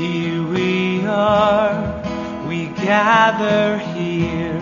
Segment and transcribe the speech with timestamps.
[0.00, 4.58] Here we are, we gather here,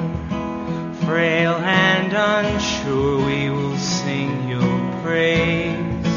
[1.07, 6.09] frail and unsure, we will sing your praise.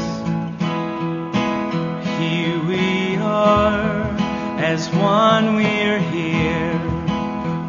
[2.18, 4.10] Here we are,
[4.58, 6.80] as one we're here,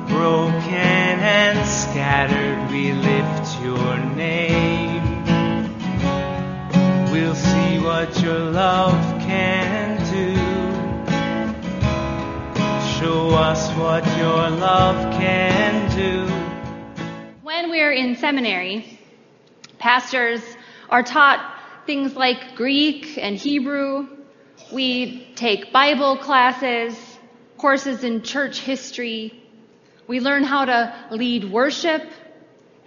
[0.07, 5.23] broken and scattered, we lift your name.
[7.11, 9.12] We'll see what your love
[13.53, 16.25] Us what your love can do.
[17.43, 18.99] When we're in seminary,
[19.77, 20.41] pastors
[20.89, 24.07] are taught things like Greek and Hebrew.
[24.73, 26.97] We take Bible classes,
[27.59, 29.43] courses in church history.
[30.07, 32.01] We learn how to lead worship,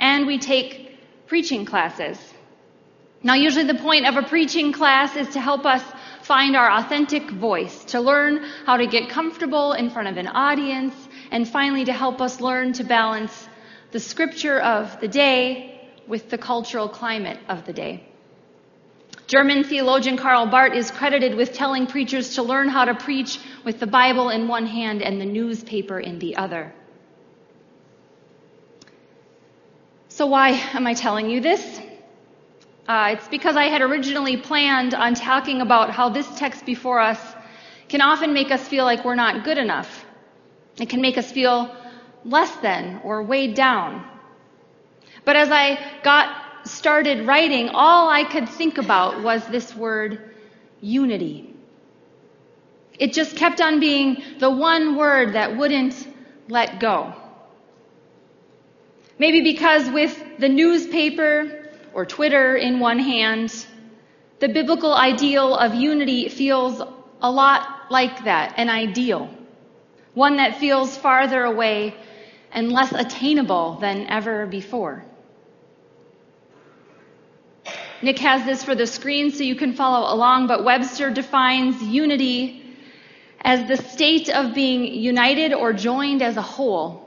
[0.00, 2.18] and we take preaching classes.
[3.22, 5.84] Now, usually the point of a preaching class is to help us
[6.26, 10.94] find our authentic voice, to learn how to get comfortable in front of an audience,
[11.30, 13.48] and finally to help us learn to balance
[13.92, 18.04] the scripture of the day with the cultural climate of the day.
[19.28, 23.78] German theologian Karl Barth is credited with telling preachers to learn how to preach with
[23.78, 26.72] the Bible in one hand and the newspaper in the other.
[30.08, 31.80] So, why am I telling you this?
[32.88, 37.20] Uh, it's because I had originally planned on talking about how this text before us
[37.88, 40.04] can often make us feel like we're not good enough.
[40.78, 41.74] It can make us feel
[42.24, 44.08] less than or weighed down.
[45.24, 50.34] But as I got started writing, all I could think about was this word
[50.80, 51.52] unity.
[52.98, 56.06] It just kept on being the one word that wouldn't
[56.48, 57.14] let go.
[59.18, 61.65] Maybe because with the newspaper
[61.96, 63.66] or Twitter in one hand,
[64.38, 66.82] the biblical ideal of unity feels
[67.22, 69.30] a lot like that, an ideal.
[70.12, 71.94] One that feels farther away
[72.52, 75.06] and less attainable than ever before.
[78.02, 82.62] Nick has this for the screen so you can follow along, but Webster defines unity
[83.40, 87.05] as the state of being united or joined as a whole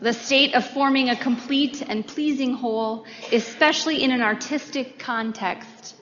[0.00, 5.94] the state of forming a complete and pleasing whole, especially in an artistic context,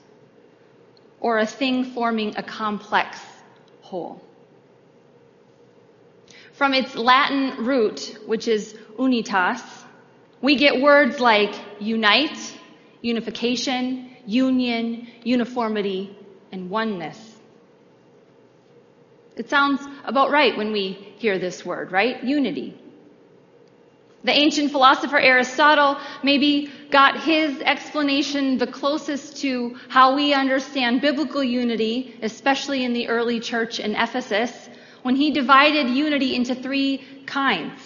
[1.19, 3.19] or a thing forming a complex
[3.81, 4.21] whole.
[6.53, 9.61] From its Latin root, which is unitas,
[10.41, 12.37] we get words like unite,
[13.01, 16.17] unification, union, uniformity,
[16.51, 17.17] and oneness.
[19.35, 22.23] It sounds about right when we hear this word, right?
[22.23, 22.77] Unity.
[24.23, 31.43] The ancient philosopher Aristotle maybe got his explanation the closest to how we understand biblical
[31.43, 34.69] unity, especially in the early church in Ephesus,
[35.03, 37.81] when he divided unity into three kinds.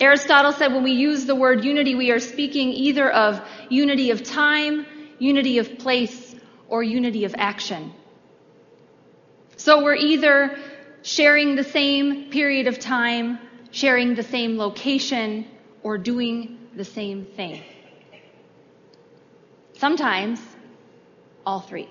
[0.00, 4.22] Aristotle said when we use the word unity, we are speaking either of unity of
[4.22, 4.86] time,
[5.18, 6.34] unity of place,
[6.68, 7.92] or unity of action.
[9.56, 10.58] So we're either
[11.02, 13.38] sharing the same period of time,
[13.76, 15.44] sharing the same location,
[15.82, 17.62] or doing the same thing.
[19.74, 20.40] Sometimes,
[21.44, 21.86] all three.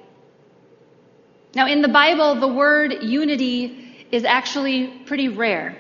[1.54, 5.78] Now, in the Bible, the word unity is actually pretty rare.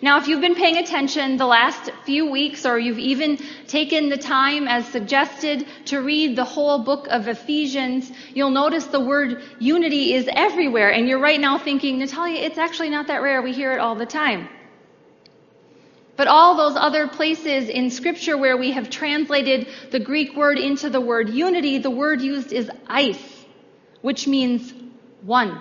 [0.00, 3.36] Now, if you've been paying attention the last few weeks, or you've even
[3.66, 9.00] taken the time as suggested to read the whole book of Ephesians, you'll notice the
[9.00, 10.90] word unity is everywhere.
[10.92, 13.42] And you're right now thinking, Natalia, it's actually not that rare.
[13.42, 14.48] We hear it all the time.
[16.16, 20.90] But all those other places in scripture where we have translated the Greek word into
[20.90, 23.18] the word unity, the word used is eis,
[24.02, 24.72] which means
[25.22, 25.58] one.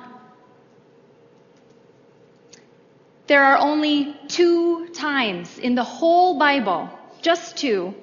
[3.28, 6.90] There are only two times in the whole Bible,
[7.22, 7.95] just two,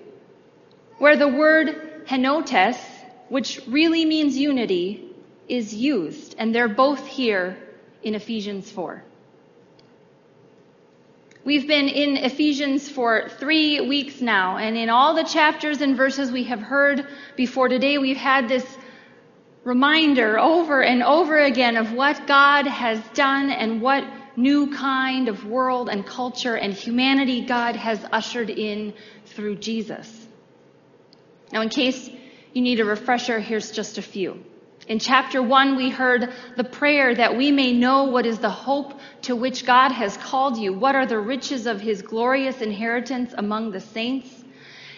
[0.96, 2.78] where the word henotes,
[3.28, 5.04] which really means unity,
[5.48, 7.58] is used, and they're both here
[8.02, 9.02] in Ephesians 4.
[11.44, 16.32] We've been in Ephesians for three weeks now, and in all the chapters and verses
[16.32, 17.06] we have heard
[17.36, 18.66] before today, we've had this
[19.62, 24.04] reminder over and over again of what God has done and what
[24.36, 28.92] new kind of world and culture and humanity God has ushered in
[29.26, 30.26] through Jesus.
[31.52, 32.10] Now, in case
[32.52, 34.44] you need a refresher, here's just a few.
[34.88, 38.98] In chapter one, we heard the prayer that we may know what is the hope
[39.22, 40.72] to which God has called you.
[40.72, 44.30] What are the riches of his glorious inheritance among the saints?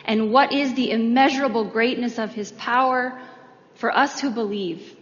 [0.05, 3.21] And what is the immeasurable greatness of his power
[3.75, 4.97] for us who believe?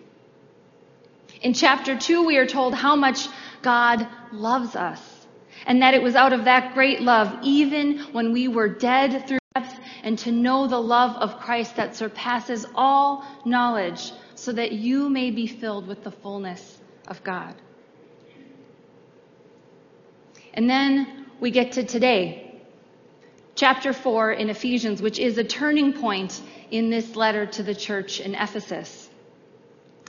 [1.43, 3.29] In chapter 2, we are told how much
[3.61, 5.27] God loves us
[5.67, 9.39] and that it was out of that great love, even when we were dead through
[9.55, 15.09] death, and to know the love of Christ that surpasses all knowledge, so that you
[15.09, 17.55] may be filled with the fullness of God.
[20.55, 22.61] And then we get to today,
[23.57, 26.41] chapter 4 in Ephesians, which is a turning point
[26.71, 29.11] in this letter to the church in Ephesus.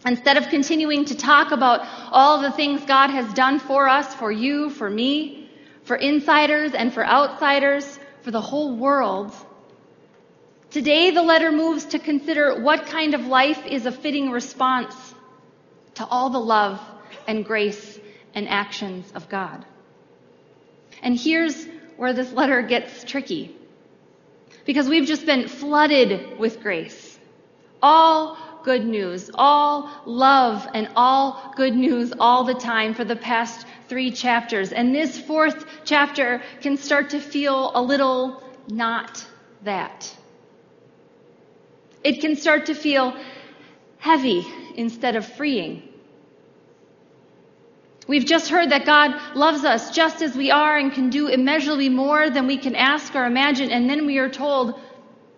[0.06, 4.32] Instead of continuing to talk about all the things God has done for us, for
[4.32, 5.50] you, for me,
[5.84, 9.34] for insiders and for outsiders, for the whole world,
[10.72, 14.96] today the letter moves to consider what kind of life is a fitting response
[15.96, 16.80] to all the love
[17.28, 18.00] and grace
[18.34, 19.66] and actions of God.
[21.02, 21.68] And here's
[21.98, 23.56] where this letter gets tricky.
[24.66, 27.20] Because we've just been flooded with grace.
[27.82, 33.66] All good news, all love, and all good news all the time for the past
[33.88, 34.72] three chapters.
[34.72, 39.26] And this fourth chapter can start to feel a little not
[39.64, 40.16] that.
[42.04, 43.16] It can start to feel
[43.98, 45.84] heavy instead of freeing.
[48.08, 51.90] We've just heard that God loves us just as we are and can do immeasurably
[51.90, 53.70] more than we can ask or imagine.
[53.70, 54.80] And then we are told,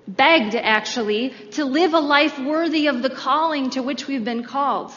[0.08, 4.94] begged actually, to live a life worthy of the calling to which we've been called.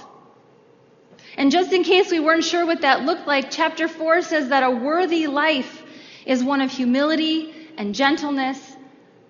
[1.36, 4.62] And just in case we weren't sure what that looked like, chapter 4 says that
[4.62, 5.82] a worthy life
[6.26, 8.76] is one of humility and gentleness,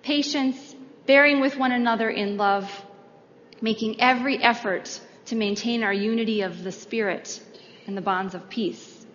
[0.03, 0.64] patience,
[1.05, 2.69] bearing with one another in love,
[3.61, 7.41] making every effort to maintain our unity of the Spirit
[7.87, 9.05] and the bonds of peace.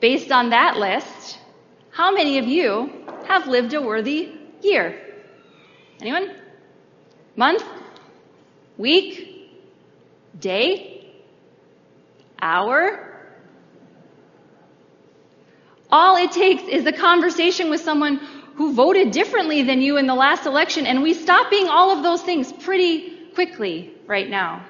[0.00, 1.38] Based on that list,
[1.90, 2.90] how many of you
[3.26, 4.32] have lived a worthy
[4.62, 5.00] year?
[6.00, 6.36] Anyone?
[7.34, 7.64] Month?
[8.76, 9.50] Week?
[10.38, 11.12] Day?
[12.40, 13.07] Hour?
[15.90, 18.16] All it takes is a conversation with someone
[18.56, 22.02] who voted differently than you in the last election, and we stop being all of
[22.02, 24.64] those things pretty quickly right now.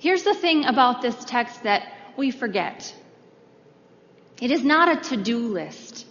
[0.00, 2.94] Here's the thing about this text that we forget.
[4.40, 6.06] It is not a to-do list.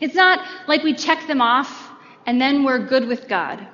[0.00, 1.90] It's not like we check them off
[2.26, 3.66] and then we're good with God.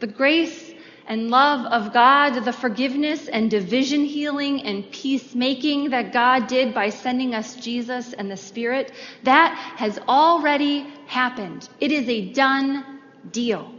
[0.00, 0.72] The grace
[1.08, 6.90] and love of God, the forgiveness and division healing and peacemaking that God did by
[6.90, 8.92] sending us Jesus and the Spirit,
[9.22, 11.68] that has already happened.
[11.80, 13.00] It is a done
[13.30, 13.72] deal.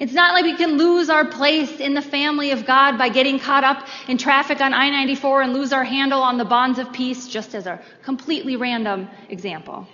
[0.00, 3.38] It's not like we can lose our place in the family of God by getting
[3.38, 6.92] caught up in traffic on I 94 and lose our handle on the bonds of
[6.92, 9.88] peace, just as a completely random example.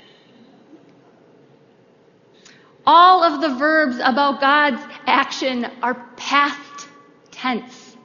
[2.86, 6.88] All of the verbs about God's action are past
[7.30, 7.96] tense.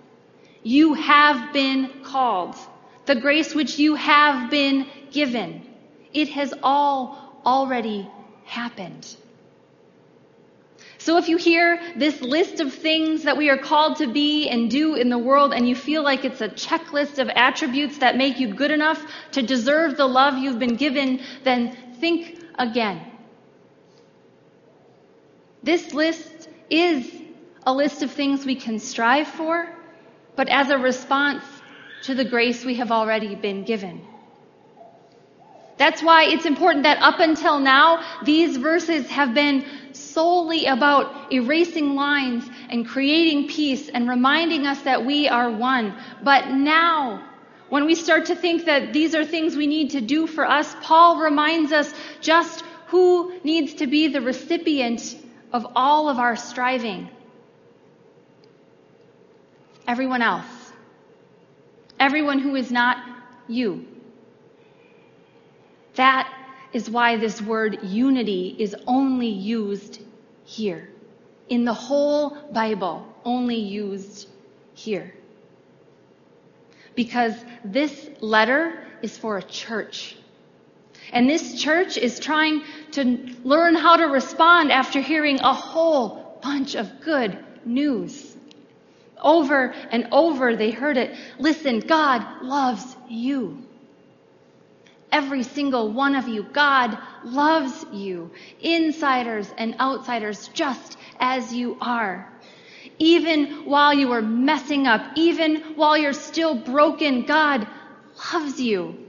[0.64, 2.56] You have been called.
[3.06, 5.66] The grace which you have been given.
[6.14, 8.10] It has all already
[8.46, 9.16] happened.
[10.98, 14.70] So if you hear this list of things that we are called to be and
[14.70, 18.40] do in the world and you feel like it's a checklist of attributes that make
[18.40, 19.02] you good enough
[19.32, 23.09] to deserve the love you've been given, then think again.
[25.64, 27.12] This list is
[27.66, 29.68] a list of things we can strive for,
[30.36, 31.44] but as a response
[32.04, 34.02] to the grace we have already been given.
[35.78, 41.96] That's why it's important that up until now, these verses have been solely about erasing
[41.96, 45.96] lines and creating peace and reminding us that we are one.
[46.22, 47.24] But now,
[47.70, 50.76] when we start to think that these are things we need to do for us,
[50.82, 55.16] Paul reminds us just who needs to be the recipient
[55.52, 57.10] of all of our striving.
[59.88, 60.46] Everyone else.
[62.00, 62.98] Everyone who is not
[63.48, 63.86] you.
[65.96, 66.32] That
[66.72, 70.02] is why this word unity is only used
[70.46, 70.90] here.
[71.50, 74.30] In the whole Bible, only used
[74.76, 75.14] here.
[76.96, 77.34] Because
[77.66, 80.16] this letter is for a church.
[81.12, 82.62] And this church is trying
[82.92, 83.04] to
[83.44, 88.36] learn how to respond after hearing a whole bunch of good news.
[89.22, 91.16] Over and over they heard it.
[91.40, 93.64] Listen, God loves you.
[95.12, 102.32] Every single one of you, God loves you, insiders and outsiders, just as you are.
[103.00, 107.68] Even while you are messing up, even while you're still broken, God
[108.34, 109.09] loves you.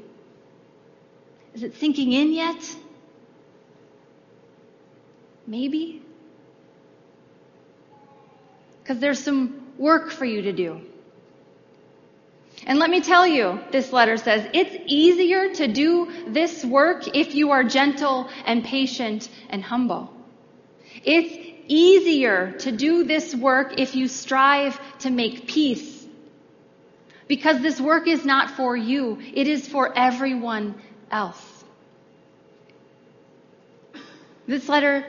[1.54, 2.76] Is it sinking in yet?
[5.47, 6.02] Maybe.
[8.90, 10.80] because there's some work for you to do.
[12.66, 17.33] And let me tell you, this letter says, it's easier to do this work if
[17.33, 20.12] you are gentle and patient and humble.
[21.04, 21.33] It's
[21.69, 26.04] easier to do this work if you strive to make peace.
[27.28, 30.75] Because this work is not for you, it is for everyone
[31.11, 31.64] else.
[34.47, 35.07] This letter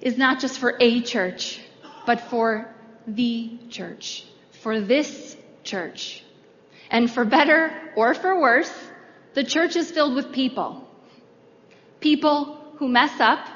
[0.00, 1.60] is not just for a church,
[2.06, 2.68] but for
[3.06, 4.24] the church,
[4.62, 6.22] for this church.
[6.90, 8.72] And for better or for worse,
[9.34, 10.86] the church is filled with people.
[12.00, 13.48] People who mess up,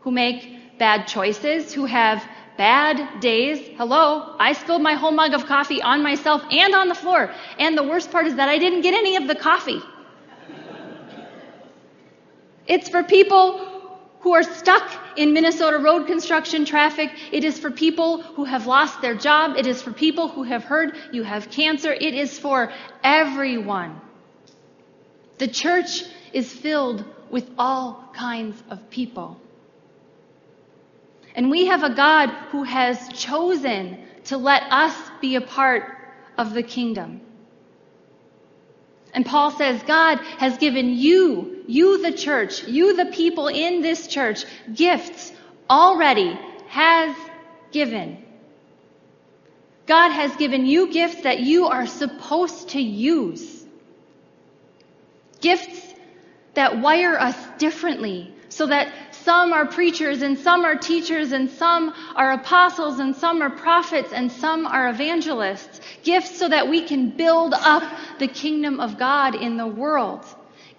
[0.00, 2.24] who make bad choices, who have
[2.56, 3.58] bad days.
[3.76, 7.32] Hello, I spilled my whole mug of coffee on myself and on the floor.
[7.58, 9.80] And the worst part is that I didn't get any of the coffee.
[12.66, 13.68] It's for people
[14.20, 17.10] who are stuck in Minnesota road construction traffic.
[17.32, 19.56] It is for people who have lost their job.
[19.56, 21.92] It is for people who have heard you have cancer.
[21.92, 24.00] It is for everyone.
[25.38, 29.40] The church is filled with all kinds of people.
[31.34, 35.96] And we have a God who has chosen to let us be a part
[36.38, 37.22] of the kingdom.
[39.14, 44.06] And Paul says, God has given you, you the church, you the people in this
[44.06, 45.32] church, gifts
[45.68, 46.38] already,
[46.68, 47.14] has
[47.72, 48.24] given.
[49.86, 53.64] God has given you gifts that you are supposed to use.
[55.40, 55.94] Gifts
[56.54, 58.92] that wire us differently so that
[59.24, 64.12] some are preachers and some are teachers and some are apostles and some are prophets
[64.12, 67.84] and some are evangelists Gifts so that we can build up
[68.18, 70.24] the kingdom of God in the world.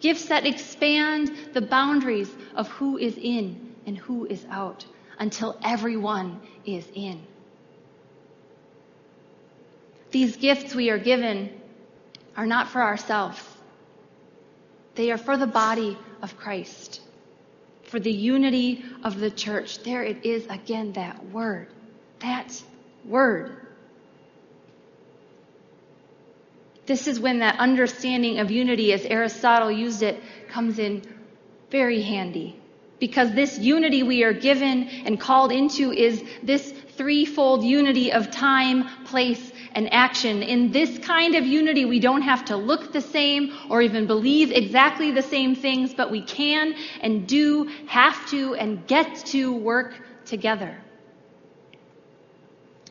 [0.02, 4.86] Gifts that expand the boundaries of who is in and who is out
[5.18, 7.22] until everyone is in.
[10.12, 11.50] These gifts we are given
[12.36, 13.42] are not for ourselves.
[14.96, 17.02] They are for the body of Christ,
[17.94, 19.84] for the unity of the church.
[19.84, 21.68] There it is again, that word.
[22.22, 22.60] That
[23.06, 23.68] word.
[26.88, 30.20] This is when that understanding of unity, as Aristotle used it,
[30.50, 31.04] comes in
[31.70, 32.60] very handy.
[32.98, 39.06] Because this unity we are given and called into is this threefold unity of time,
[39.06, 40.44] place, and action.
[40.44, 44.52] In this kind of unity, we don't have to look the same or even believe
[44.52, 49.96] exactly the same things, but we can and do have to and get to work
[50.26, 50.78] together.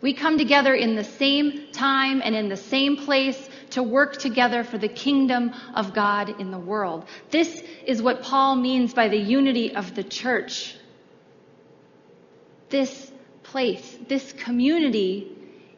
[0.02, 4.64] We come together in the same time and in the same place to work together
[4.64, 7.04] for the kingdom of God in the world.
[7.30, 10.74] This is what Paul means by the unity of the church.
[12.68, 13.12] This
[13.44, 15.31] place, this community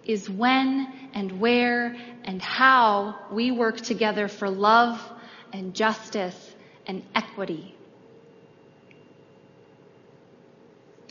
[0.06, 5.00] is when and where and how we work together for love
[5.52, 6.54] and justice
[6.86, 7.74] and equity.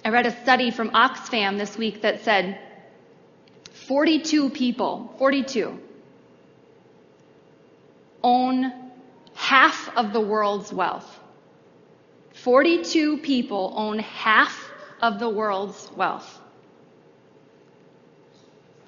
[0.06, 2.60] I read a study from Oxfam this week that said
[3.88, 5.80] 42 people, 42,
[8.22, 8.72] own
[9.34, 11.20] half of the world's wealth.
[12.34, 14.72] 42 people own half
[15.02, 16.42] of the world's wealth.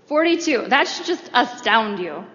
[0.06, 0.66] 42.
[0.70, 2.26] That should just astound you.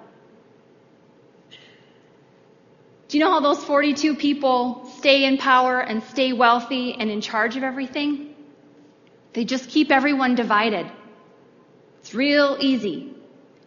[3.09, 7.21] Do you know how those 42 people stay in power and stay wealthy and in
[7.21, 8.35] charge of everything?
[9.33, 10.87] They just keep everyone divided.
[12.01, 13.15] It's real easy.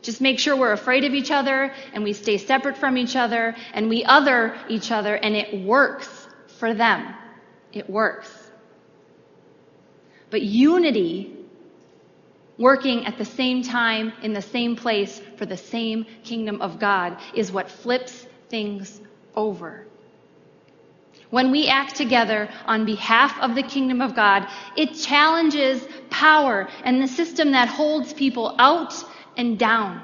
[0.01, 3.55] Just make sure we're afraid of each other and we stay separate from each other
[3.73, 6.27] and we other each other and it works
[6.59, 7.13] for them.
[7.71, 8.31] It works.
[10.29, 11.42] But unity,
[12.57, 17.17] working at the same time in the same place for the same kingdom of God,
[17.33, 19.01] is what flips things
[19.35, 19.87] over.
[21.29, 27.01] When we act together on behalf of the kingdom of God, it challenges power and
[27.01, 28.93] the system that holds people out
[29.35, 30.03] and down.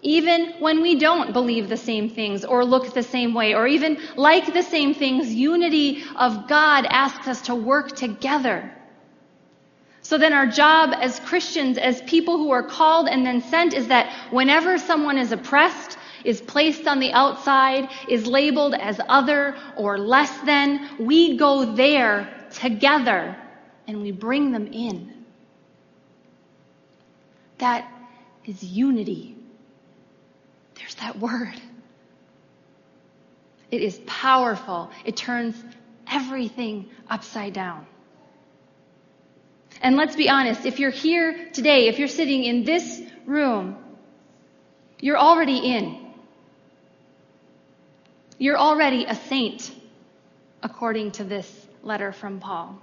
[0.00, 3.98] Even when we don't believe the same things or look the same way or even
[4.16, 8.72] like the same things, unity of God asks us to work together.
[10.06, 13.88] So then our job as Christians, as people who are called and then sent is
[13.88, 19.98] that whenever someone is oppressed, is placed on the outside, is labeled as other or
[19.98, 23.36] less than, we go there together
[23.88, 25.24] and we bring them in.
[27.58, 27.90] That
[28.44, 29.36] is unity.
[30.76, 31.60] There's that word.
[33.72, 34.92] It is powerful.
[35.04, 35.60] It turns
[36.06, 37.88] everything upside down.
[39.82, 43.76] And let's be honest, if you're here today, if you're sitting in this room,
[45.00, 46.06] you're already in.
[48.38, 49.70] You're already a saint,
[50.62, 52.78] according to this letter from Paul.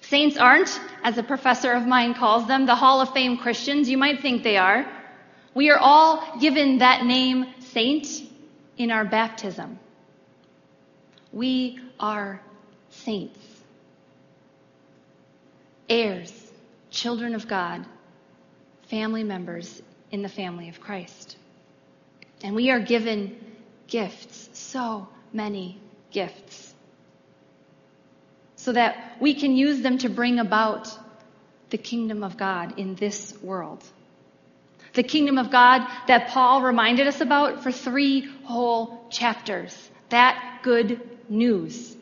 [0.00, 3.88] Saints aren't, as a professor of mine calls them, the Hall of Fame Christians.
[3.88, 4.86] You might think they are.
[5.54, 8.06] We are all given that name, saint,
[8.76, 9.78] in our baptism.
[11.32, 12.40] We are
[12.90, 13.38] saints,
[15.94, 16.52] heirs,
[16.90, 17.84] children of God,
[18.88, 21.36] family members in the family of Christ.
[22.42, 23.36] And we are given
[23.86, 26.74] gifts, so many gifts,
[28.56, 30.88] so that we can use them to bring about
[31.70, 33.82] the kingdom of God in this world.
[34.94, 39.90] The kingdom of God that Paul reminded us about for three whole chapters.
[40.10, 41.93] That good news.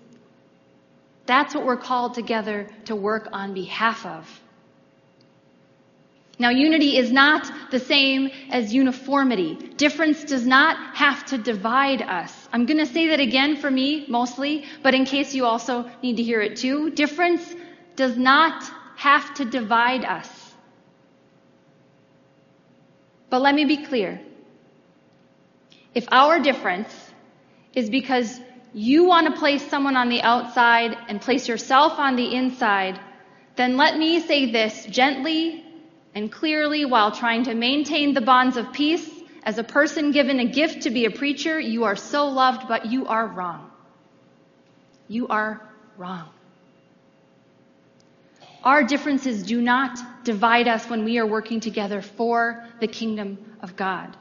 [1.27, 4.41] That's what we're called together to work on behalf of.
[6.39, 9.55] Now, unity is not the same as uniformity.
[9.77, 12.49] Difference does not have to divide us.
[12.53, 16.17] I'm going to say that again for me, mostly, but in case you also need
[16.17, 16.91] to hear it too.
[16.91, 17.55] Difference
[17.95, 18.65] does not
[18.97, 20.29] have to divide us.
[23.31, 24.21] But let me be clear.
[25.95, 26.93] If our difference
[27.75, 28.41] is because
[28.75, 32.99] you want to place someone on the outside and place yourself on the inside,
[33.57, 35.65] then let me say this gently
[36.15, 39.09] and clearly while trying to maintain the bonds of peace.
[39.45, 42.87] As a person given a gift to be a preacher, you are so loved, but
[42.87, 43.71] you are wrong.
[45.09, 45.61] You are
[45.97, 46.29] wrong.
[48.63, 53.75] Our differences do not divide us when we are working together for the kingdom of
[53.75, 54.17] God.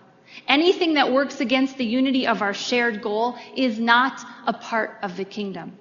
[0.48, 5.18] Anything that works against the unity of our shared goal is not a part of
[5.18, 5.78] the kingdom.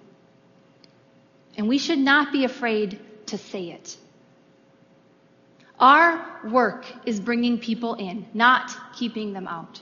[1.56, 3.96] And we should not be afraid to say it.
[5.78, 9.80] Our work is bringing people in, not keeping them out.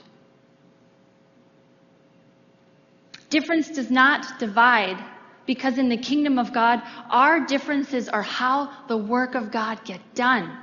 [3.29, 4.97] Difference does not divide
[5.45, 9.99] because in the kingdom of God, our differences are how the work of God get
[10.15, 10.57] done.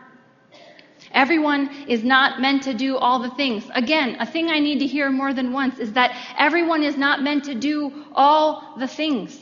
[1.13, 3.65] Everyone is not meant to do all the things.
[3.75, 7.23] Again, a thing I need to hear more than once is that everyone is not
[7.23, 9.39] meant to do all the things.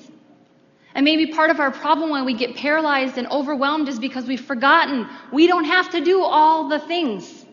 [0.95, 4.41] And maybe part of our problem when we get paralyzed and overwhelmed is because we've
[4.41, 7.45] forgotten we don't have to do all the things.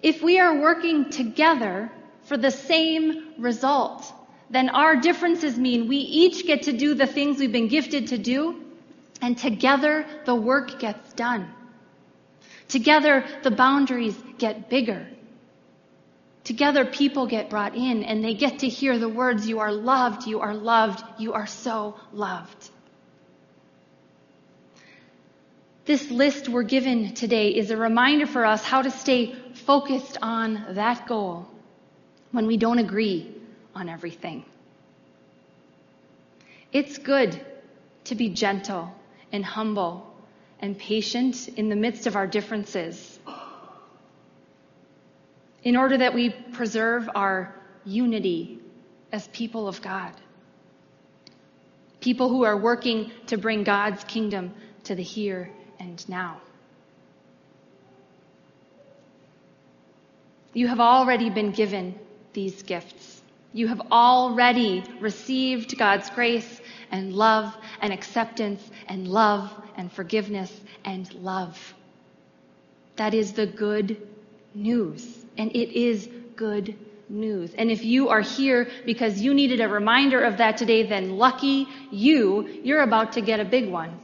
[0.00, 1.90] If we are working together
[2.22, 4.12] for the same result,
[4.50, 8.18] then our differences mean we each get to do the things we've been gifted to
[8.18, 8.62] do,
[9.20, 11.52] and together the work gets done.
[12.68, 15.06] Together, the boundaries get bigger.
[16.44, 20.26] Together, people get brought in and they get to hear the words, You are loved,
[20.26, 22.70] you are loved, you are so loved.
[25.84, 30.74] This list we're given today is a reminder for us how to stay focused on
[30.74, 31.48] that goal
[32.30, 33.34] when we don't agree
[33.74, 34.44] on everything.
[36.72, 37.40] It's good
[38.04, 38.94] to be gentle
[39.32, 40.07] and humble
[40.60, 43.18] and patient in the midst of our differences
[45.62, 48.60] in order that we preserve our unity
[49.12, 50.12] as people of God.
[52.00, 56.40] People who are working to bring God's kingdom to the here and now.
[60.52, 61.98] You have already been given
[62.32, 63.17] these gifts.
[63.52, 71.12] You have already received God's grace and love and acceptance and love and forgiveness and
[71.14, 71.74] love.
[72.96, 73.96] That is the good
[74.54, 75.24] news.
[75.36, 76.76] And it is good
[77.08, 77.54] news.
[77.56, 81.66] And if you are here because you needed a reminder of that today, then lucky
[81.90, 83.98] you, you're about to get a big one.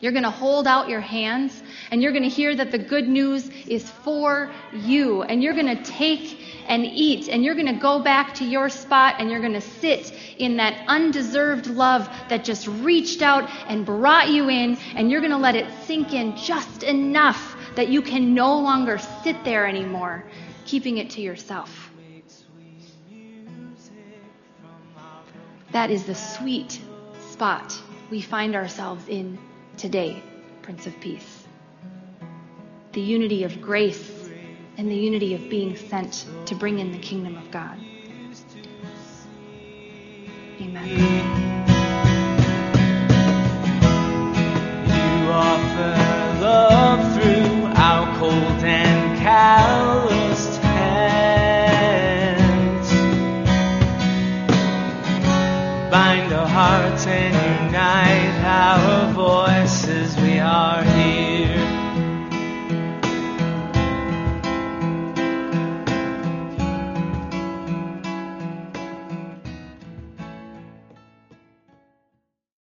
[0.00, 3.06] You're going to hold out your hands and you're going to hear that the good
[3.06, 5.22] news is for you.
[5.22, 8.70] And you're going to take and eat and you're going to go back to your
[8.70, 13.84] spot and you're going to sit in that undeserved love that just reached out and
[13.84, 18.00] brought you in and you're going to let it sink in just enough that you
[18.00, 20.24] can no longer sit there anymore,
[20.64, 21.90] keeping it to yourself.
[25.72, 26.80] That is the sweet
[27.30, 29.38] spot we find ourselves in
[29.80, 30.22] today,
[30.60, 31.46] Prince of Peace.
[32.92, 34.28] The unity of grace
[34.76, 37.78] and the unity of being sent to bring in the kingdom of God.
[40.60, 40.86] Amen.
[44.86, 45.96] You offer
[46.42, 52.10] love through our cold and calloused hands.
[55.90, 59.49] Bind our hearts and unite our voices.